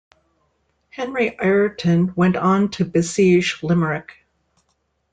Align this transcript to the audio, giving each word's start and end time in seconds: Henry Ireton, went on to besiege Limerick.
Henry 0.89 1.37
Ireton, 1.39 2.13
went 2.15 2.35
on 2.35 2.69
to 2.69 2.85
besiege 2.85 3.59
Limerick. 3.61 4.25